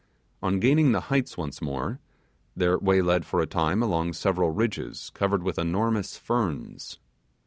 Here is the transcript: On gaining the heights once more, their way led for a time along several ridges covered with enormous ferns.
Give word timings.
On 0.41 0.59
gaining 0.59 0.93
the 0.93 0.99
heights 1.13 1.37
once 1.37 1.61
more, 1.61 1.99
their 2.55 2.79
way 2.79 3.03
led 3.03 3.23
for 3.23 3.39
a 3.39 3.45
time 3.45 3.83
along 3.83 4.13
several 4.13 4.49
ridges 4.49 5.11
covered 5.13 5.43
with 5.43 5.59
enormous 5.59 6.17
ferns. 6.17 6.97